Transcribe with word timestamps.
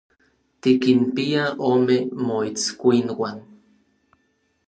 Tikinpia 0.61 1.43
ome 1.69 1.97
moitskuinuan. 2.29 3.37